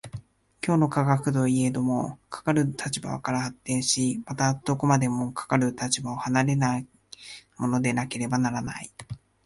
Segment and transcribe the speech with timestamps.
[0.65, 6.87] 今日の科学といえども、かかる立場から発展し、またどこまでもかかる立場を離れない
[7.59, 8.89] ものでなければならない。